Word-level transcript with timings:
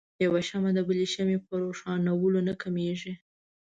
يوه 0.25 0.41
شمعه 0.49 0.71
د 0.75 0.79
بلې 0.87 1.05
شمعې 1.13 1.37
په 1.47 1.53
روښانؤلو 1.63 2.39
نه 2.47 2.53
کميږي. 2.61 3.13